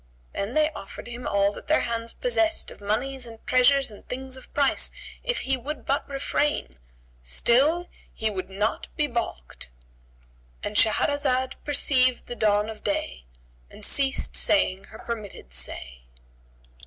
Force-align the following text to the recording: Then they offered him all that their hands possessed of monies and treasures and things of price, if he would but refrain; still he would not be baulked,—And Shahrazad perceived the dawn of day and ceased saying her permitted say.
Then 0.33 0.55
they 0.55 0.71
offered 0.71 1.07
him 1.07 1.27
all 1.27 1.51
that 1.51 1.67
their 1.67 1.81
hands 1.81 2.11
possessed 2.13 2.71
of 2.71 2.81
monies 2.81 3.27
and 3.27 3.37
treasures 3.45 3.91
and 3.91 4.03
things 4.07 4.35
of 4.35 4.51
price, 4.51 4.91
if 5.23 5.41
he 5.41 5.55
would 5.55 5.85
but 5.85 6.09
refrain; 6.09 6.79
still 7.21 7.87
he 8.11 8.27
would 8.27 8.49
not 8.49 8.87
be 8.95 9.05
baulked,—And 9.05 10.75
Shahrazad 10.75 11.53
perceived 11.63 12.25
the 12.25 12.35
dawn 12.35 12.67
of 12.67 12.83
day 12.83 13.25
and 13.69 13.85
ceased 13.85 14.35
saying 14.35 14.85
her 14.85 14.97
permitted 14.97 15.53
say. 15.53 16.01